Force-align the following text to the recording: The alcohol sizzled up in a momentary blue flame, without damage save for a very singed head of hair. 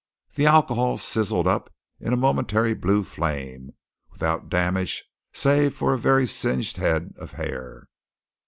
The 0.33 0.47
alcohol 0.47 0.97
sizzled 0.97 1.45
up 1.45 1.71
in 1.99 2.11
a 2.11 2.17
momentary 2.17 2.73
blue 2.73 3.03
flame, 3.03 3.75
without 4.09 4.49
damage 4.49 5.03
save 5.31 5.75
for 5.75 5.93
a 5.93 5.99
very 5.99 6.25
singed 6.25 6.77
head 6.77 7.13
of 7.17 7.33
hair. 7.33 7.87